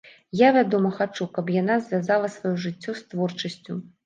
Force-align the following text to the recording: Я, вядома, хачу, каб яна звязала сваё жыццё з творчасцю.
Я, 0.39 0.47
вядома, 0.55 0.91
хачу, 0.99 1.27
каб 1.35 1.51
яна 1.57 1.75
звязала 1.85 2.33
сваё 2.37 2.55
жыццё 2.65 2.97
з 3.03 3.05
творчасцю. 3.13 3.79